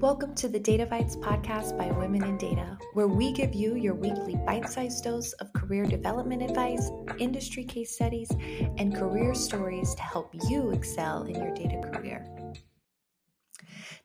[0.00, 3.94] Welcome to the Data Bites podcast by Women in Data, where we give you your
[3.94, 8.30] weekly bite sized dose of career development advice, industry case studies,
[8.76, 12.26] and career stories to help you excel in your data career.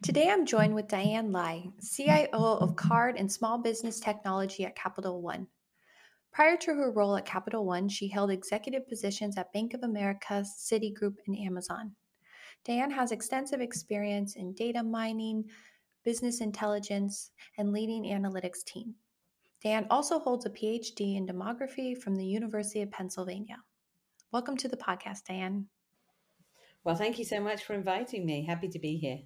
[0.02, 5.22] Today I'm joined with Diane Lye, CIO of Card and Small Business Technology at Capital
[5.22, 5.48] One.
[6.32, 10.46] Prior to her role at Capital One, she held executive positions at Bank of America,
[10.58, 11.92] Citigroup, and Amazon.
[12.64, 15.50] Diane has extensive experience in data mining,
[16.04, 18.96] business intelligence, and leading analytics team.
[19.64, 23.58] Diane also holds a PhD in demography from the University of Pennsylvania.
[24.32, 25.68] Welcome to the podcast, Diane.
[26.84, 28.44] Well, thank you so much for inviting me.
[28.44, 29.20] Happy to be here.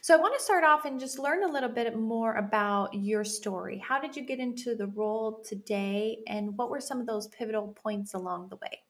[0.00, 3.24] So, I want to start off and just learn a little bit more about your
[3.24, 3.78] story.
[3.78, 7.68] How did you get into the role today, and what were some of those pivotal
[7.68, 8.82] points along the way?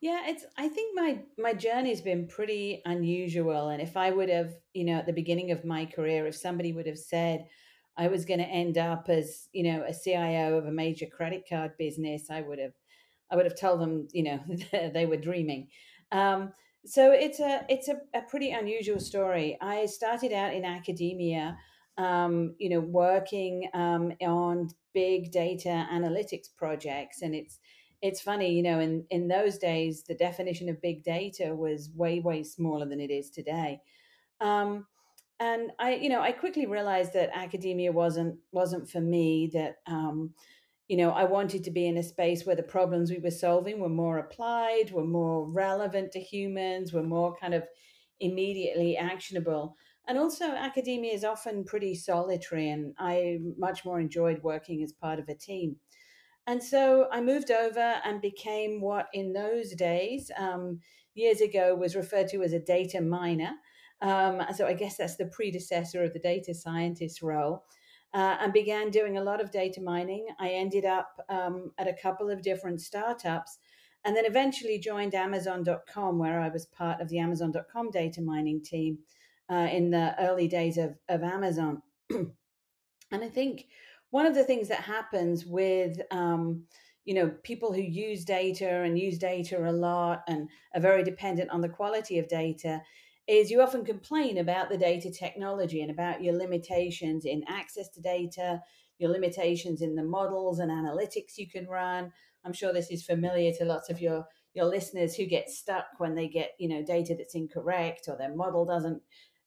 [0.00, 4.54] Yeah, it's I think my my journey's been pretty unusual and if I would have,
[4.72, 7.46] you know, at the beginning of my career if somebody would have said
[7.98, 11.44] I was going to end up as, you know, a CIO of a major credit
[11.48, 12.72] card business, I would have
[13.30, 14.40] I would have told them, you know,
[14.94, 15.68] they were dreaming.
[16.12, 16.52] Um,
[16.86, 19.58] so it's a it's a, a pretty unusual story.
[19.60, 21.58] I started out in academia,
[21.98, 27.58] um, you know, working um, on big data analytics projects, and it's
[28.02, 32.20] it's funny, you know, in, in those days, the definition of big data was way,
[32.20, 33.80] way smaller than it is today.
[34.40, 34.86] Um,
[35.38, 39.50] and I, you know, I quickly realized that academia wasn't wasn't for me.
[39.54, 40.34] That um,
[40.88, 43.80] you know, I wanted to be in a space where the problems we were solving
[43.80, 47.64] were more applied, were more relevant to humans, were more kind of
[48.18, 49.76] immediately actionable.
[50.08, 55.20] And also, academia is often pretty solitary, and I much more enjoyed working as part
[55.20, 55.76] of a team.
[56.50, 60.80] And so I moved over and became what in those days, um,
[61.14, 63.52] years ago, was referred to as a data miner.
[64.02, 67.62] Um, so I guess that's the predecessor of the data scientist role.
[68.12, 70.26] Uh, and began doing a lot of data mining.
[70.40, 73.58] I ended up um, at a couple of different startups
[74.04, 78.98] and then eventually joined Amazon.com, where I was part of the Amazon.com data mining team
[79.48, 81.80] uh, in the early days of, of Amazon.
[82.10, 82.32] and
[83.12, 83.66] I think
[84.10, 86.64] one of the things that happens with um,
[87.04, 91.50] you know people who use data and use data a lot and are very dependent
[91.50, 92.80] on the quality of data
[93.26, 98.00] is you often complain about the data technology and about your limitations in access to
[98.00, 98.60] data
[99.00, 102.12] your limitations in the models and analytics you can run.
[102.44, 106.14] I'm sure this is familiar to lots of your your listeners who get stuck when
[106.14, 109.02] they get you know data that's incorrect or their model doesn't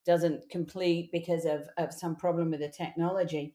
[0.06, 3.54] doesn't complete because of, of some problem with the technology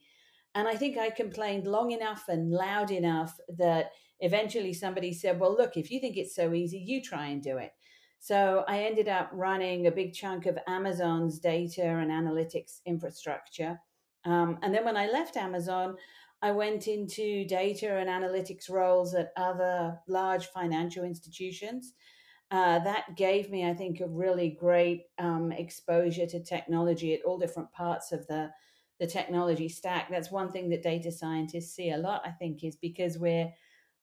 [0.54, 5.56] and I think I complained long enough and loud enough that eventually somebody said, Well,
[5.56, 7.72] look, if you think it's so easy, you try and do it.
[8.20, 13.78] So I ended up running a big chunk of Amazon's data and analytics infrastructure.
[14.24, 15.96] Um, and then when I left Amazon,
[16.42, 21.94] I went into data and analytics roles at other large financial institutions.
[22.50, 27.38] Uh, that gave me, I think, a really great um, exposure to technology at all
[27.38, 28.50] different parts of the
[29.00, 30.08] the technology stack.
[30.10, 33.52] That's one thing that data scientists see a lot, I think, is because we're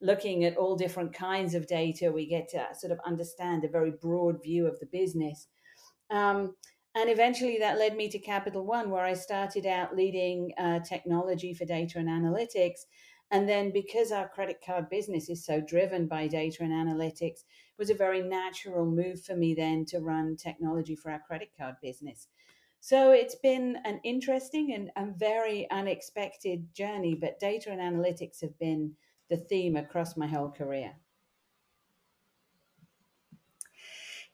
[0.02, 3.92] looking at all different kinds of data, we get to sort of understand a very
[3.92, 5.48] broad view of the business.
[6.10, 6.56] Um,
[6.96, 11.54] and eventually that led me to Capital One, where I started out leading uh, technology
[11.54, 12.86] for data and analytics.
[13.32, 17.78] And then because our credit card business is so driven by data and analytics, it
[17.78, 21.76] was a very natural move for me then to run technology for our credit card
[21.82, 22.28] business.
[22.86, 28.56] So it's been an interesting and, and very unexpected journey, but data and analytics have
[28.60, 28.92] been
[29.28, 30.94] the theme across my whole career.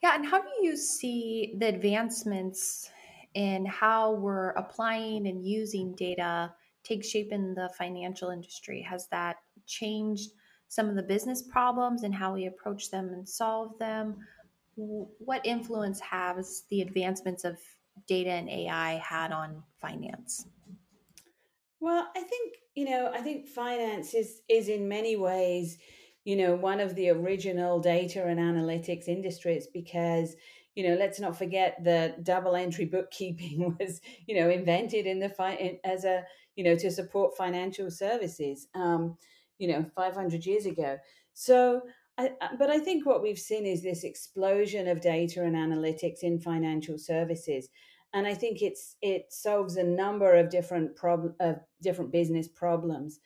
[0.04, 2.90] Yeah, and how do you see the advancements
[3.36, 6.54] in how we're applying and using data
[6.84, 8.82] take shape in the financial industry?
[8.82, 10.32] Has that changed
[10.68, 14.18] some of the business problems and how we approach them and solve them?
[14.76, 17.58] What influence has the advancements of
[18.08, 20.46] data and AI had on finance?
[21.80, 25.78] Well, I think, you know, I think finance is is in many ways,
[26.24, 30.36] you know, one of the original data and analytics industries because
[30.76, 35.30] you know, let's not forget that double entry bookkeeping was, you know, invented in the
[35.30, 36.24] fi- as a,
[36.56, 39.18] you know, to support financial services, um,
[39.58, 40.98] you know, 500 years ago.
[41.34, 41.82] So
[42.18, 46.40] I, but I think what we've seen is this explosion of data and analytics in
[46.40, 47.70] financial services,
[48.14, 53.20] and I think it's it solves a number of different problem of different business problems.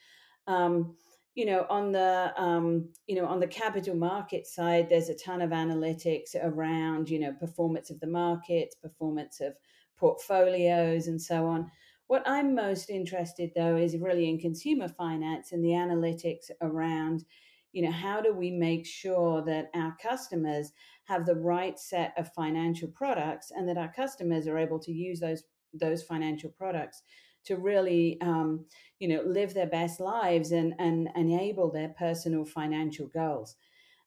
[0.47, 0.95] Um,
[1.35, 5.41] you know on the um, you know on the capital market side there's a ton
[5.41, 9.53] of analytics around you know performance of the markets performance of
[9.97, 11.69] portfolios and so on
[12.07, 17.25] what i'm most interested though is really in consumer finance and the analytics around
[17.73, 20.71] you know how do we make sure that our customers
[21.05, 25.19] have the right set of financial products and that our customers are able to use
[25.19, 25.43] those
[25.73, 27.03] those financial products
[27.45, 28.65] to really um,
[28.99, 33.55] you know live their best lives and, and enable their personal financial goals.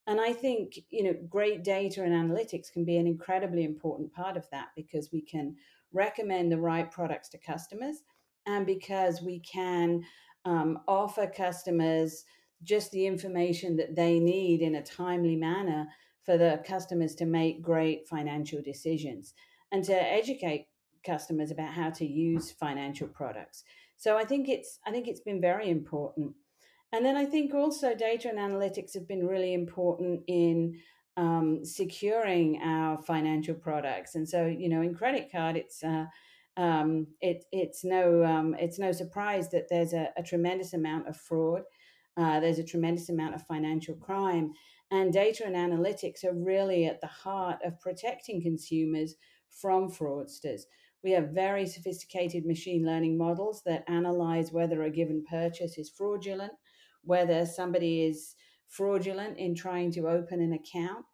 [0.06, 4.36] And i think you know great data and analytics can be an incredibly important part
[4.36, 5.56] of that because we can
[5.92, 8.02] recommend the right products to customers
[8.46, 10.02] and because we can
[10.44, 12.24] um, offer customers
[12.62, 15.86] just the information that they need in a timely manner
[16.28, 19.32] for the customers to make great financial decisions
[19.72, 20.66] and to educate
[21.02, 23.64] customers about how to use financial products.
[23.96, 26.34] So I think it's I think it's been very important.
[26.92, 30.78] And then I think also data and analytics have been really important in
[31.16, 34.14] um, securing our financial products.
[34.14, 36.04] And so you know, in credit card, it's uh,
[36.58, 41.16] um, it, it's no um, it's no surprise that there's a, a tremendous amount of
[41.16, 41.62] fraud.
[42.19, 44.52] Uh, there's a tremendous amount of financial crime,
[44.90, 49.14] and data and analytics are really at the heart of protecting consumers
[49.50, 50.62] from fraudsters.
[51.05, 56.52] We have very sophisticated machine learning models that analyze whether a given purchase is fraudulent,
[57.02, 58.35] whether somebody is
[58.69, 61.05] fraudulent in trying to open an account.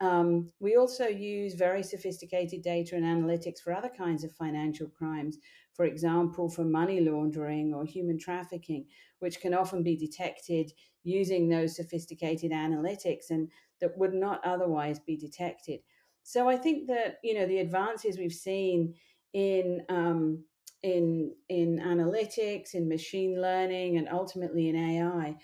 [0.00, 5.38] Um, we also use very sophisticated data and analytics for other kinds of financial crimes,
[5.74, 8.86] for example, for money laundering or human trafficking,
[9.20, 10.72] which can often be detected
[11.04, 13.50] using those sophisticated analytics and
[13.80, 15.80] that would not otherwise be detected.
[16.22, 18.94] So I think that you know the advances we've seen
[19.32, 20.44] in um,
[20.82, 25.36] in in analytics, in machine learning, and ultimately in AI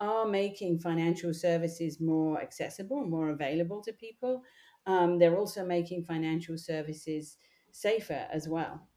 [0.00, 4.42] are making financial services more accessible, more available to people.
[4.84, 7.36] Um, they're also making financial services
[7.70, 8.88] safer as well.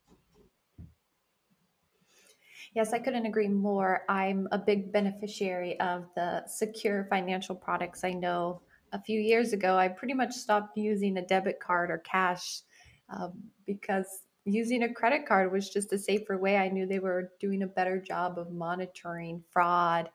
[2.76, 4.04] Yes, I couldn't agree more.
[4.10, 8.04] I'm a big beneficiary of the secure financial products.
[8.04, 8.62] I know
[8.92, 12.64] a few years ago, I pretty much stopped using a debit card or cash
[13.10, 13.32] um,
[13.66, 16.58] because using a credit card was just a safer way.
[16.58, 20.10] I knew they were doing a better job of monitoring fraud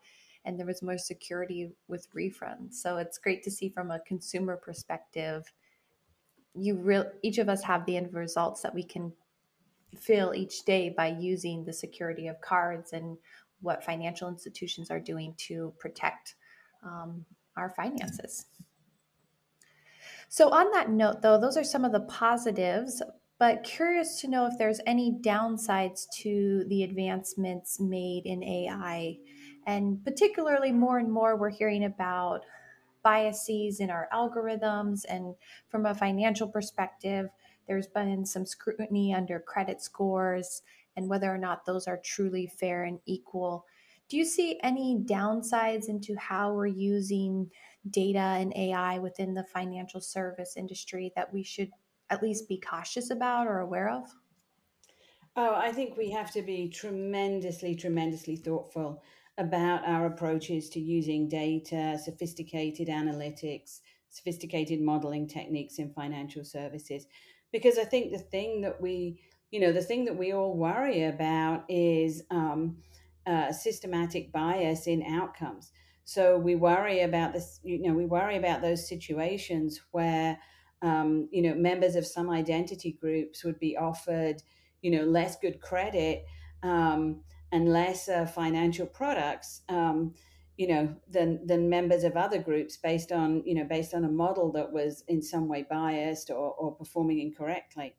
[0.44, 2.74] and there was more security with refunds.
[2.74, 5.50] So it's great to see from a consumer perspective.
[6.54, 9.14] You real each of us have the end results that we can
[9.98, 13.16] feel each day by using the security of cards and
[13.60, 16.34] what financial institutions are doing to protect
[16.84, 17.24] um,
[17.56, 18.46] our finances.
[20.28, 23.02] So, on that note, though, those are some of the positives,
[23.38, 29.16] but curious to know if there's any downsides to the advancements made in AI.
[29.66, 32.42] And particularly, more and more, we're hearing about
[33.02, 35.04] biases in our algorithms.
[35.08, 35.34] And
[35.68, 37.28] from a financial perspective,
[37.70, 40.62] there's been some scrutiny under credit scores
[40.96, 43.64] and whether or not those are truly fair and equal.
[44.08, 47.48] Do you see any downsides into how we're using
[47.88, 51.70] data and AI within the financial service industry that we should
[52.10, 54.10] at least be cautious about or aware of?
[55.36, 59.00] Oh, I think we have to be tremendously, tremendously thoughtful
[59.38, 63.78] about our approaches to using data, sophisticated analytics,
[64.08, 67.06] sophisticated modeling techniques in financial services.
[67.52, 71.04] Because I think the thing that we, you know, the thing that we all worry
[71.04, 72.76] about is um,
[73.26, 75.72] uh, systematic bias in outcomes.
[76.04, 80.38] So we worry about this, you know, we worry about those situations where
[80.82, 84.42] um, you know, members of some identity groups would be offered,
[84.82, 86.24] you know, less good credit
[86.62, 87.20] um,
[87.52, 90.14] and less uh, financial products, um,
[90.60, 94.10] you know, than than members of other groups based on, you know, based on a
[94.10, 97.94] model that was in some way biased or, or performing incorrectly.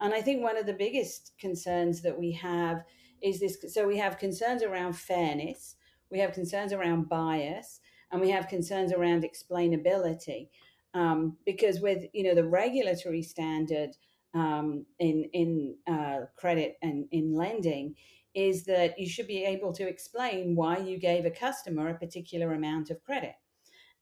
[0.00, 2.82] And I think one of the biggest concerns that we have
[3.20, 3.58] is this.
[3.74, 5.76] So we have concerns around fairness,
[6.10, 10.48] we have concerns around bias, and we have concerns around explainability
[10.94, 13.90] um, because with you know the regulatory standard
[14.32, 17.96] um, in in uh, credit and in lending
[18.34, 22.52] is that you should be able to explain why you gave a customer a particular
[22.52, 23.34] amount of credit.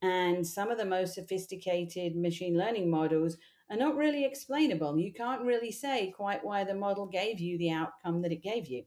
[0.02, 3.36] And some of the most sophisticated machine learning models
[3.70, 4.98] are not really explainable.
[4.98, 8.66] You can't really say quite why the model gave you the outcome that it gave
[8.66, 8.84] you.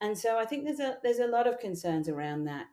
[0.00, 2.66] And so I think there's a there's a lot of concerns around that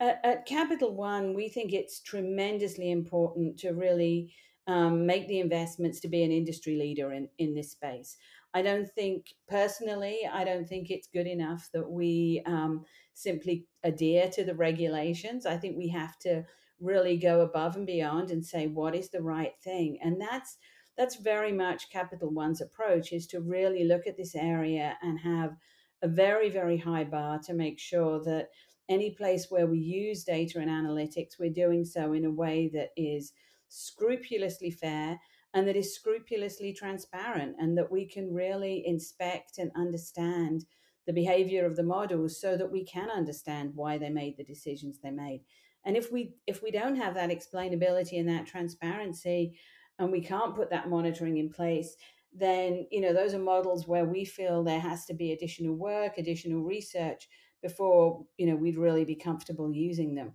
[0.00, 4.32] at, Capital One, we think it's tremendously important to really
[4.66, 8.16] um, make the investments to be an industry leader in, in this space.
[8.52, 14.28] I don't think, personally, I don't think it's good enough that we um, simply adhere
[14.30, 15.46] to the regulations.
[15.46, 16.44] I think we have to
[16.80, 20.58] really go above and beyond and say what is the right thing, and that's
[20.96, 25.56] that's very much Capital One's approach is to really look at this area and have
[26.02, 28.48] a very very high bar to make sure that
[28.88, 32.90] any place where we use data and analytics, we're doing so in a way that
[32.96, 33.32] is
[33.68, 35.20] scrupulously fair
[35.54, 40.64] and that is scrupulously transparent and that we can really inspect and understand
[41.06, 44.98] the behavior of the models so that we can understand why they made the decisions
[44.98, 45.42] they made.
[45.84, 49.58] And if we if we don't have that explainability and that transparency
[49.98, 51.96] and we can't put that monitoring in place
[52.32, 56.16] then you know those are models where we feel there has to be additional work
[56.16, 57.28] additional research
[57.62, 60.32] before you know we'd really be comfortable using them.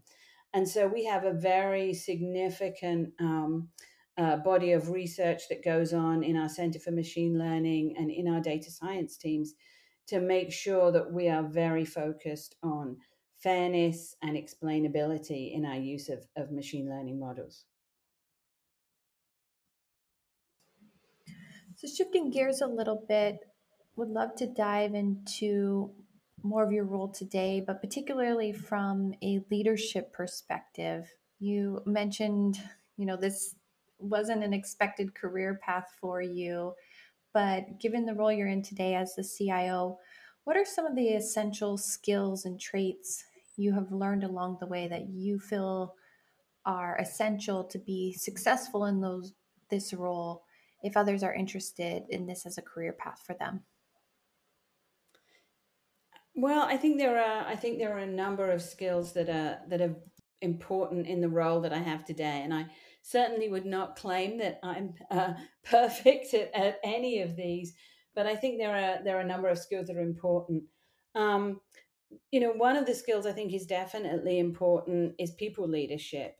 [0.53, 3.69] And so we have a very significant um,
[4.17, 8.27] uh, body of research that goes on in our Center for Machine Learning and in
[8.27, 9.53] our data science teams
[10.07, 12.97] to make sure that we are very focused on
[13.37, 17.65] fairness and explainability in our use of, of machine learning models.
[21.75, 23.39] So, shifting gears a little bit,
[23.97, 25.91] would love to dive into
[26.43, 31.11] more of your role today, but particularly from a leadership perspective.
[31.39, 32.59] You mentioned,
[32.97, 33.55] you know, this
[33.99, 36.73] wasn't an expected career path for you,
[37.33, 39.97] but given the role you're in today as the CIO,
[40.43, 43.23] what are some of the essential skills and traits
[43.57, 45.95] you have learned along the way that you feel
[46.65, 49.33] are essential to be successful in those
[49.69, 50.43] this role
[50.83, 53.61] if others are interested in this as a career path for them?
[56.35, 59.59] Well, I think there are I think there are a number of skills that are
[59.69, 59.95] that are
[60.41, 62.65] important in the role that I have today and I
[63.05, 65.33] certainly would not claim that I'm uh,
[65.63, 67.73] perfect at, at, any of these,
[68.15, 70.63] but I think there are there are a number of skills that are important.
[71.13, 71.61] Um,
[72.31, 76.35] you know, one of the skills I think is definitely important is people leadership,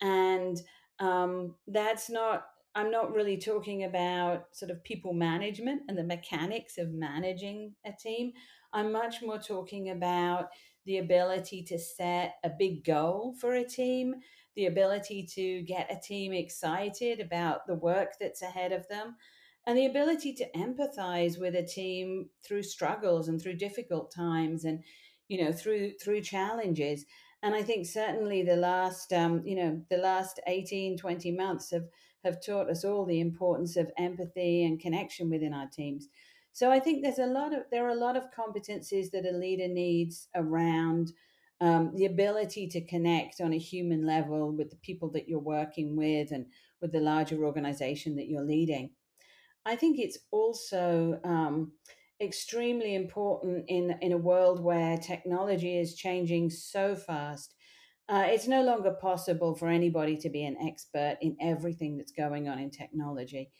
[0.00, 0.60] and
[0.98, 2.44] um, that's not.
[2.76, 7.90] I'm not really talking about sort of people management and the mechanics of managing a
[7.92, 8.32] team.
[8.72, 10.50] I'm much more talking about
[10.86, 14.14] the ability to set a big goal for a team
[14.56, 19.16] the ability to get a team excited about the work that's ahead of them,
[19.66, 24.82] and the ability to empathize with a team through struggles and through difficult times and
[25.28, 27.04] you know through through challenges.
[27.42, 31.84] And i think certainly the last um, you know the last 18 20 months have
[32.24, 36.08] have taught us all the importance of empathy and connection within our teams
[36.52, 39.36] so i think there's a lot of there are a lot of competencies that a
[39.36, 41.12] leader needs around
[41.60, 45.94] um, the ability to connect on a human level with the people that you're working
[45.94, 46.46] with and
[46.80, 48.90] with the larger organization that you're leading.
[49.66, 51.72] I think it's also um,
[52.20, 57.54] extremely important in, in a world where technology is changing so fast.
[58.08, 62.48] Uh, it's no longer possible for anybody to be an expert in everything that's going
[62.48, 63.50] on in technology.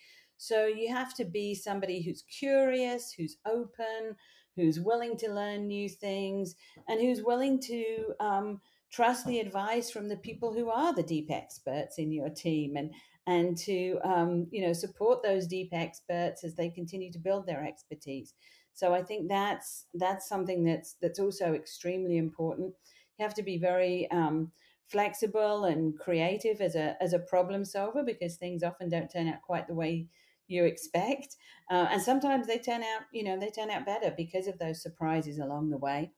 [0.41, 4.17] So you have to be somebody who's curious, who's open,
[4.57, 6.55] who's willing to learn new things,
[6.89, 8.59] and who's willing to um,
[8.91, 12.91] trust the advice from the people who are the deep experts in your team and
[13.27, 17.63] and to um, you know support those deep experts as they continue to build their
[17.63, 18.33] expertise.
[18.73, 22.73] So i think that's that's something that's that's also extremely important.
[23.19, 24.53] You have to be very um,
[24.87, 29.43] flexible and creative as a as a problem solver because things often don't turn out
[29.43, 30.09] quite the way
[30.51, 31.37] you expect.
[31.71, 34.83] Uh, and sometimes they turn out, you know, they turn out better because of those
[34.83, 36.11] surprises along the way.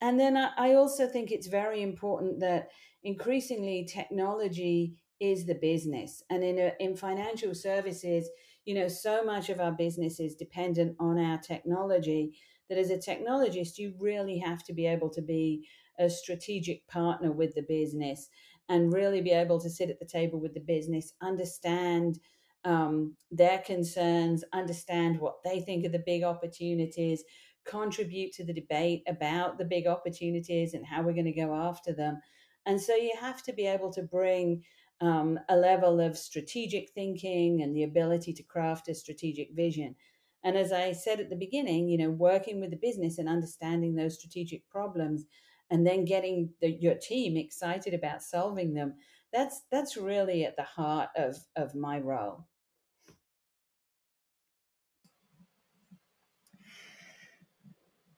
[0.00, 2.68] And then I, I also think it's very important that
[3.02, 6.22] increasingly technology is the business.
[6.30, 8.28] And in, a, in financial services,
[8.64, 12.36] you know, so much of our business is dependent on our technology
[12.68, 15.66] that as a technologist, you really have to be able to be
[15.98, 18.28] a strategic partner with the business
[18.68, 22.18] and really be able to sit at the table with the business, understand
[22.64, 27.24] um, their concerns, understand what they think are the big opportunities,
[27.64, 31.92] contribute to the debate about the big opportunities and how we're going to go after
[31.92, 32.20] them.
[32.66, 34.62] And so you have to be able to bring
[35.00, 39.96] um, a level of strategic thinking and the ability to craft a strategic vision.
[40.44, 43.94] And as I said at the beginning, you know, working with the business and understanding
[43.94, 45.24] those strategic problems
[45.70, 48.94] and then getting the, your team excited about solving them
[49.32, 52.46] that's that's really at the heart of of my role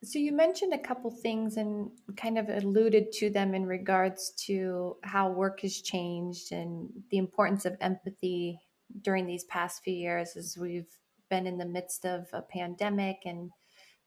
[0.04, 4.96] So you mentioned a couple things and kind of alluded to them in regards to
[5.02, 8.60] how work has changed and the importance of empathy
[9.00, 10.90] during these past few years as we've
[11.30, 13.50] been in the midst of a pandemic and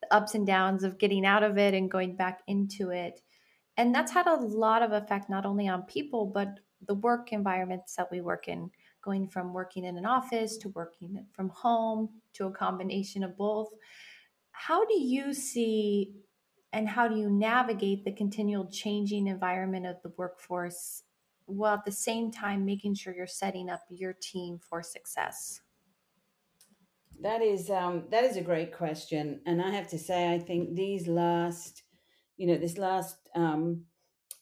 [0.00, 3.20] the ups and downs of getting out of it and going back into it.
[3.76, 7.96] And that's had a lot of effect not only on people, but the work environments
[7.96, 8.70] that we work in,
[9.02, 13.68] going from working in an office to working from home to a combination of both.
[14.58, 16.16] How do you see
[16.72, 21.04] and how do you navigate the continual changing environment of the workforce
[21.46, 25.60] while at the same time making sure you're setting up your team for success?
[27.22, 30.74] That is um, that is a great question, and I have to say, I think
[30.74, 31.84] these last,
[32.36, 33.84] you know, this last um,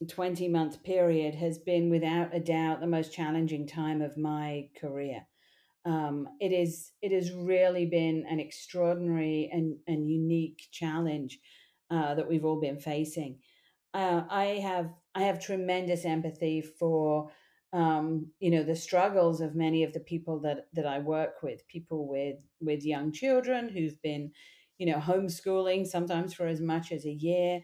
[0.09, 5.27] twenty month period has been without a doubt the most challenging time of my career.
[5.87, 11.39] Um, it is it has really been an extraordinary and, and unique challenge
[11.91, 13.39] uh, that we've all been facing.
[13.95, 17.31] Uh, I have I have tremendous empathy for
[17.73, 21.67] um, you know the struggles of many of the people that that I work with,
[21.69, 24.33] people with with young children who've been
[24.79, 27.63] you know homeschooling sometimes for as much as a year.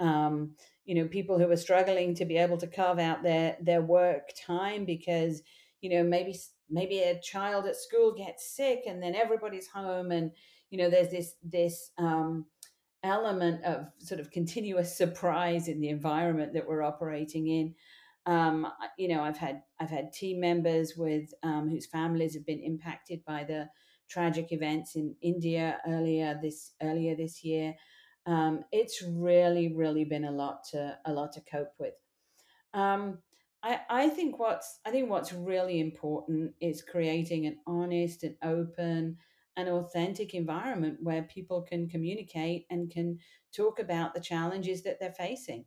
[0.00, 0.54] Um,
[0.84, 4.30] you know people who are struggling to be able to carve out their their work
[4.46, 5.42] time because
[5.80, 6.36] you know maybe
[6.70, 10.30] maybe a child at school gets sick and then everybody's home and
[10.70, 12.46] you know there's this this um,
[13.04, 17.74] element of sort of continuous surprise in the environment that we're operating in.
[18.26, 18.66] Um,
[18.98, 23.24] you know, I've had I've had team members with um, whose families have been impacted
[23.26, 23.68] by the
[24.08, 27.74] tragic events in India earlier this earlier this year.
[28.26, 31.94] Um, it's really really been a lot to a lot to cope with.
[33.64, 39.16] I, I think what's I think what's really important is creating an honest and open
[39.56, 43.18] and authentic environment where people can communicate and can
[43.56, 45.64] talk about the challenges that they're facing.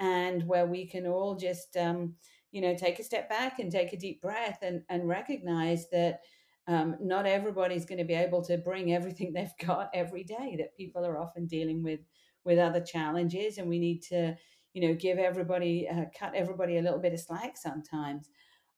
[0.00, 2.14] And where we can all just um,
[2.50, 6.20] you know take a step back and take a deep breath and, and recognize that
[6.68, 10.76] um, not everybody's going to be able to bring everything they've got every day that
[10.76, 12.00] people are often dealing with
[12.44, 14.36] with other challenges and we need to
[14.76, 18.28] you know give everybody uh, cut everybody a little bit of slack sometimes.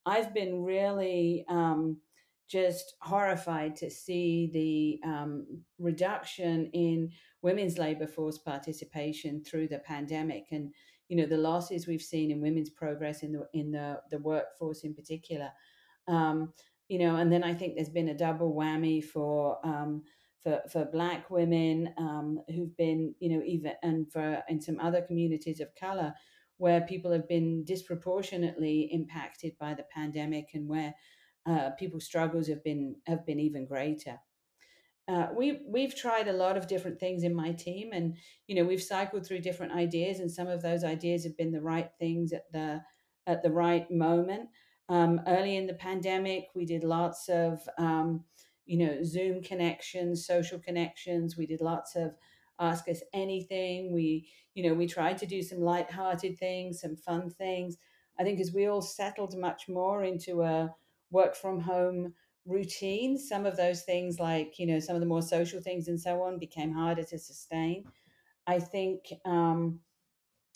[0.07, 1.99] I've been really um,
[2.49, 4.49] just horrified to see
[5.03, 5.45] the um,
[5.81, 7.11] reduction in
[7.43, 10.73] women's labor force participation through the pandemic and
[11.09, 14.85] you know the losses we've seen in women's progress in the in the, the workforce
[14.85, 15.51] in particular.
[16.07, 16.53] Um,
[16.87, 20.03] you know and then i think there's been a double whammy for um,
[20.43, 25.03] for, for black women um, who've been you know even and for in some other
[25.03, 26.15] communities of color
[26.59, 30.93] where people have been disproportionately impacted by the pandemic and where
[31.47, 34.19] uh, people's struggles have been have been even greater.
[35.09, 38.65] Uh, we we've tried a lot of different things in my team, and you know
[38.65, 42.33] we've cycled through different ideas, and some of those ideas have been the right things
[42.33, 42.83] at the
[43.27, 44.49] at the right moment.
[44.91, 48.25] Um, early in the pandemic, we did lots of um,
[48.69, 51.37] you know Zoom connections, social connections.
[51.37, 52.15] We did lots of
[52.61, 53.93] ask us anything.
[53.93, 57.77] We you know we tried to do some light-hearted things, some fun things.
[58.19, 60.75] I think as we all settled much more into a
[61.11, 62.15] work from home
[62.47, 66.01] routine, some of those things, like, you know, some of the more social things and
[66.01, 67.85] so on, became harder to sustain.
[68.47, 69.81] I think, um,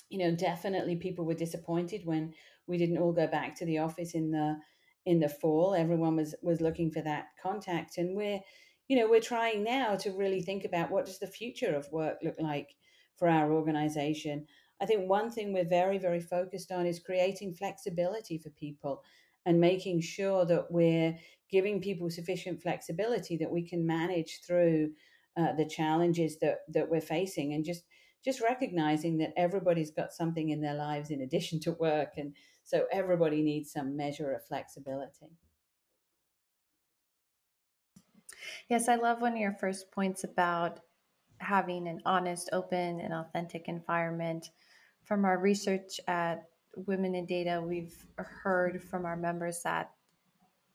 [0.09, 2.35] you know, definitely people were disappointed when
[2.67, 4.57] we didn't all go back to the office in the
[5.07, 5.75] in the fall.
[5.75, 8.41] Everyone was was looking for that contact, and we're,
[8.89, 12.19] you know, we're trying now to really think about what does the future of work
[12.23, 12.75] look like
[13.17, 14.47] for our organization.
[14.81, 19.03] I think one thing we're very very focused on is creating flexibility for people
[19.45, 21.17] and making sure that we're
[21.51, 24.91] giving people sufficient flexibility that we can manage through
[25.37, 27.85] uh, the challenges that that we're facing and just
[28.25, 32.35] just recognizing that everybody's got something in their lives in addition to work and
[32.65, 35.31] so everybody needs some measure of flexibility
[38.69, 40.81] yes i love one of your first points about
[41.39, 44.51] having an honest open and authentic environment
[45.05, 46.45] from our research at
[46.77, 49.91] women in data, we've heard from our members that,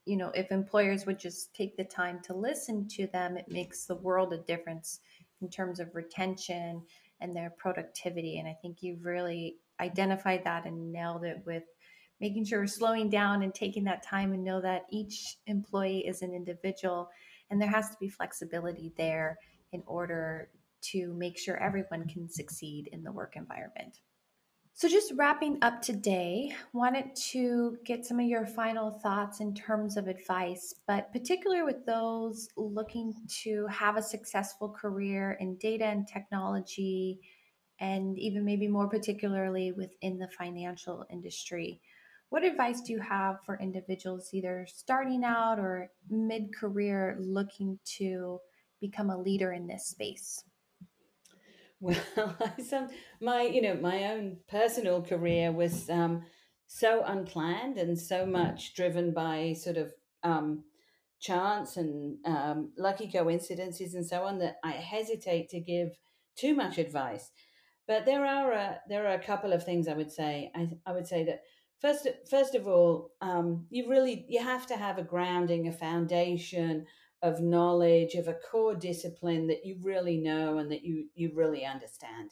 [0.06, 3.86] you know, if employers would just take the time to listen to them, it makes
[3.86, 5.00] the world a difference
[5.41, 6.84] in terms of retention
[7.19, 8.38] and their productivity.
[8.38, 11.63] And I think you've really identified that and nailed it with
[12.19, 16.21] making sure we're slowing down and taking that time and know that each employee is
[16.21, 17.10] an individual
[17.49, 19.38] and there has to be flexibility there
[19.71, 20.49] in order
[20.82, 23.99] to make sure everyone can succeed in the work environment.
[24.73, 29.97] So, just wrapping up today, wanted to get some of your final thoughts in terms
[29.97, 36.08] of advice, but particularly with those looking to have a successful career in data and
[36.08, 37.21] technology,
[37.80, 41.82] and even maybe more particularly within the financial industry.
[42.29, 48.39] What advice do you have for individuals either starting out or mid career looking to
[48.81, 50.43] become a leader in this space?
[51.79, 51.95] Well,
[52.65, 52.89] some
[53.21, 56.23] my you know my own personal career was um,
[56.67, 60.63] so unplanned and so much driven by sort of um,
[61.19, 65.97] chance and um, lucky coincidences and so on that I hesitate to give
[66.35, 67.31] too much advice.
[67.87, 70.51] But there are a, there are a couple of things I would say.
[70.53, 71.41] I, I would say that
[71.79, 76.85] first first of all, um, you really you have to have a grounding, a foundation
[77.21, 81.65] of knowledge, of a core discipline that you really know and that you you really
[81.65, 82.31] understand.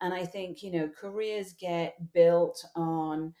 [0.00, 3.34] And I think you know careers get built on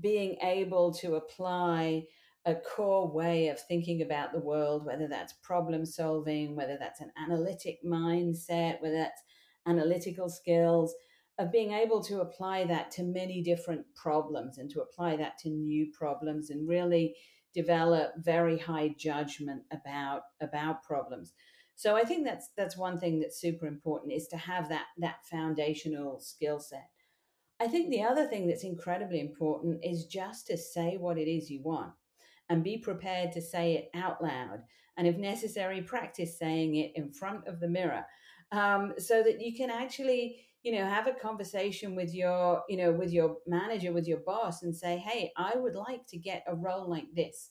[0.00, 2.04] being able to apply
[2.44, 7.10] a core way of thinking about the world, whether that's problem solving, whether that's an
[7.20, 9.22] analytic mindset, whether that's
[9.66, 10.94] analytical skills,
[11.38, 15.50] of being able to apply that to many different problems and to apply that to
[15.50, 17.14] new problems and really
[17.54, 21.32] develop very high judgment about about problems.
[21.74, 25.26] So I think that's that's one thing that's super important is to have that that
[25.30, 26.88] foundational skill set.
[27.60, 31.50] I think the other thing that's incredibly important is just to say what it is
[31.50, 31.92] you want
[32.48, 34.62] and be prepared to say it out loud.
[34.98, 38.04] And if necessary, practice saying it in front of the mirror
[38.52, 42.90] um, so that you can actually you know have a conversation with your you know
[42.90, 46.56] with your manager with your boss and say hey i would like to get a
[46.56, 47.50] role like this.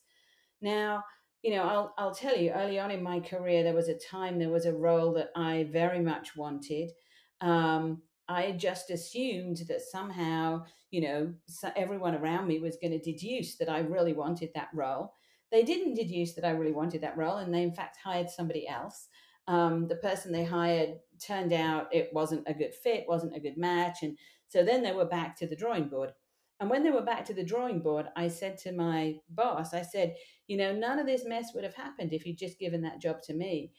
[0.62, 1.01] Now
[1.41, 4.38] you know i'll i'll tell you early on in my career there was a time
[4.38, 6.91] there was a role that i very much wanted.
[7.39, 11.34] Um, i just assumed that somehow you know
[11.78, 15.13] everyone around me was going to deduce that i really wanted that role.
[15.54, 18.67] They didn't deduce that i really wanted that role and they in fact hired somebody
[18.67, 19.08] else
[19.47, 23.58] um, the person they hired turned out it wasn't a good fit, wasn't a good
[23.58, 23.99] match.
[24.01, 26.12] And so then they were back to the drawing board.
[26.60, 29.81] And when they were back to the drawing board, I said to my boss, I
[29.81, 30.15] said,
[30.47, 33.21] you know, none of this mess would have happened if you'd just given that job
[33.23, 33.71] to me.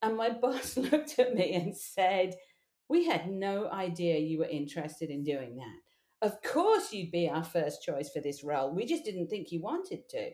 [0.00, 2.34] And my boss looked at me and said,
[2.88, 6.26] we had no idea you were interested in doing that.
[6.26, 8.74] Of course, you'd be our first choice for this role.
[8.74, 10.30] We just didn't think you wanted to.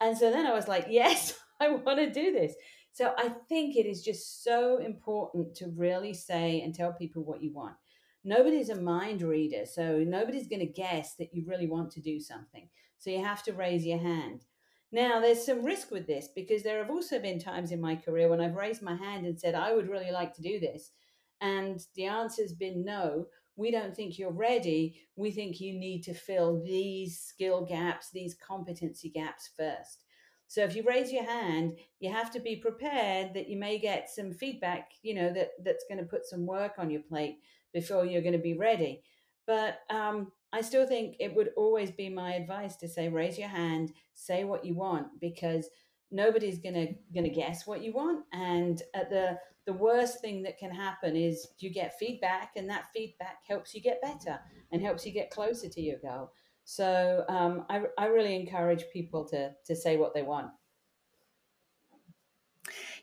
[0.00, 2.54] And so then I was like, yes, I want to do this.
[2.94, 7.42] So I think it is just so important to really say and tell people what
[7.42, 7.74] you want.
[8.22, 12.20] Nobody's a mind reader, so nobody's going to guess that you really want to do
[12.20, 12.68] something.
[12.98, 14.44] So you have to raise your hand.
[14.92, 18.28] Now, there's some risk with this because there have also been times in my career
[18.28, 20.92] when I've raised my hand and said, I would really like to do this.
[21.40, 23.26] And the answer's been no,
[23.56, 25.00] we don't think you're ready.
[25.16, 30.03] We think you need to fill these skill gaps, these competency gaps first.
[30.46, 34.10] So if you raise your hand, you have to be prepared that you may get
[34.10, 37.38] some feedback, you know, that that's going to put some work on your plate
[37.72, 39.02] before you're going to be ready.
[39.46, 43.48] But um, I still think it would always be my advice to say, raise your
[43.48, 45.68] hand, say what you want, because
[46.10, 48.24] nobody's gonna gonna guess what you want.
[48.32, 52.86] And at the the worst thing that can happen is you get feedback, and that
[52.94, 54.38] feedback helps you get better
[54.72, 56.32] and helps you get closer to your goal.
[56.64, 60.52] So um, I, I really encourage people to to say what they want.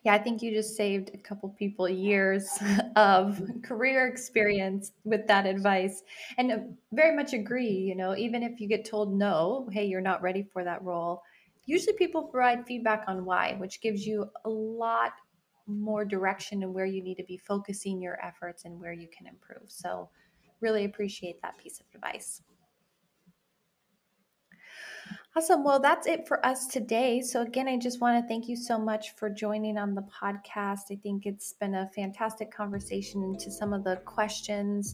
[0.03, 2.57] Yeah, I think you just saved a couple people years
[2.95, 6.03] of career experience with that advice.
[6.37, 10.21] And very much agree, you know, even if you get told no, hey, you're not
[10.21, 11.21] ready for that role,
[11.65, 15.13] usually people provide feedback on why, which gives you a lot
[15.67, 19.27] more direction and where you need to be focusing your efforts and where you can
[19.27, 19.69] improve.
[19.69, 20.09] So,
[20.59, 22.41] really appreciate that piece of advice.
[25.33, 25.63] Awesome.
[25.63, 27.21] Well, that's it for us today.
[27.21, 30.91] So, again, I just want to thank you so much for joining on the podcast.
[30.91, 34.93] I think it's been a fantastic conversation into some of the questions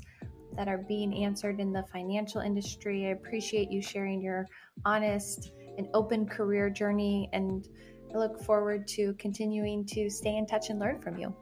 [0.55, 3.07] that are being answered in the financial industry.
[3.07, 4.45] I appreciate you sharing your
[4.85, 7.67] honest and open career journey, and
[8.13, 11.35] I look forward to continuing to stay in touch and learn from you.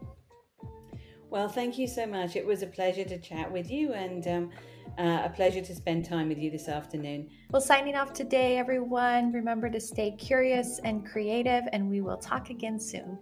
[1.30, 2.38] Well, thank you so much.
[2.38, 4.52] It was a pleasure to chat with you, and um,
[4.98, 7.30] uh, a pleasure to spend time with you this afternoon.
[7.52, 9.32] Well, signing off today, everyone.
[9.32, 13.18] Remember to stay curious and creative, and we will talk again soon.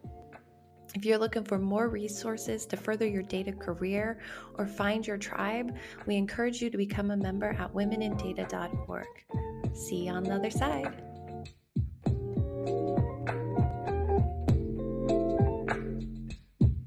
[0.95, 4.19] If you're looking for more resources to further your data career
[4.55, 9.05] or find your tribe, we encourage you to become a member at womenindata.org.
[9.73, 11.03] See you on the other side.